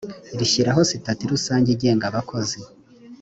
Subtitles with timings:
[0.39, 2.59] rishyiraho sitati rusange igenga abakozi